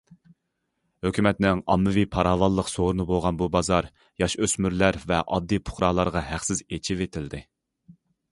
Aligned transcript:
ھۆكۈمەتنىڭ 1.07 1.59
ئاممىۋى 1.73 2.05
پاراۋانلىق 2.15 2.71
سورۇنى 2.71 3.05
بولغان 3.11 3.37
بۇ 3.43 3.49
بازا 3.57 3.77
ياش- 4.23 4.37
ئۆسمۈرلەر 4.47 4.99
ۋە 5.11 5.21
ئاددىي 5.35 5.63
پۇقرالارغا 5.69 6.27
ھەقسىز 6.31 6.67
ئېچىۋېتىلدى. 6.71 7.47